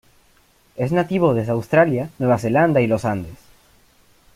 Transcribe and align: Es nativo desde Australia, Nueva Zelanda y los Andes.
Es 0.77 0.91
nativo 0.91 1.35
desde 1.35 1.51
Australia, 1.51 2.09
Nueva 2.17 2.39
Zelanda 2.39 2.81
y 2.81 2.87
los 2.87 3.05
Andes. 3.05 3.37